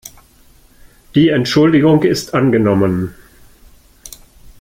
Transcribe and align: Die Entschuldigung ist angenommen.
Die 1.13 1.29
Entschuldigung 1.29 2.01
ist 2.01 2.33
angenommen. 2.33 3.13